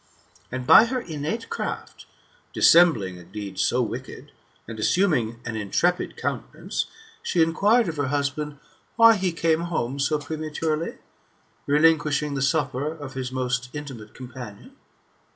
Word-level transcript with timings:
And, 0.51 0.65
by 0.65 0.85
her 0.85 0.99
innate 0.99 1.47
craft, 1.51 2.07
dissembling 2.53 3.19
a 3.19 3.23
deed 3.23 3.59
so 3.59 3.83
wicked, 3.83 4.31
and 4.67 4.79
assuming 4.79 5.39
an 5.45 5.55
intrepid 5.55 6.17
countenance, 6.17 6.87
she 7.21 7.43
inquired 7.43 7.87
of 7.87 7.97
her 7.97 8.07
husband, 8.07 8.57
Why 8.95 9.13
he 9.13 9.31
came 9.31 9.59
home 9.59 9.99
so 9.99 10.17
prematurely, 10.17 10.97
relinquishing 11.67 12.33
the 12.33 12.41
supper 12.41 12.87
of 12.91 13.13
his 13.13 13.31
most 13.31 13.69
intimate 13.73 14.15
companion? 14.15 14.75